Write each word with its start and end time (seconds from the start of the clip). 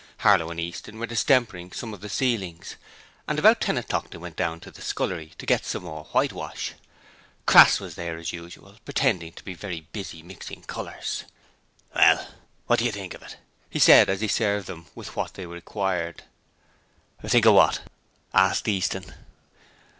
Harlow 0.21 0.49
and 0.49 0.59
Easton 0.59 0.97
were 0.97 1.05
distempering 1.05 1.71
some 1.71 1.93
of 1.93 2.01
the 2.01 2.09
ceilings, 2.09 2.75
and 3.27 3.37
about 3.37 3.61
ten 3.61 3.77
o'clock 3.77 4.09
they 4.09 4.17
went 4.17 4.35
down 4.35 4.59
to 4.59 4.71
the 4.71 4.81
scullery 4.81 5.33
to 5.37 5.45
get 5.45 5.63
some 5.63 5.83
more 5.83 6.05
whitewash. 6.05 6.73
Crass 7.45 7.79
was 7.79 7.93
there 7.93 8.17
as 8.17 8.33
usual, 8.33 8.77
pretending 8.83 9.31
to 9.33 9.43
be 9.43 9.53
very 9.53 9.81
busy 9.93 10.23
mixing 10.23 10.63
colours. 10.63 11.25
'Well, 11.95 12.29
wot 12.67 12.79
do 12.79 12.85
you 12.85 12.91
think 12.91 13.13
of 13.13 13.21
it?' 13.21 13.37
he 13.69 13.77
said 13.77 14.09
as 14.09 14.21
he 14.21 14.27
served 14.27 14.65
them 14.65 14.87
with 14.95 15.15
what 15.15 15.35
they 15.35 15.45
required. 15.45 16.23
'Think 17.23 17.45
of 17.45 17.53
what?' 17.53 17.83
asked 18.33 18.67
Easton. 18.67 19.13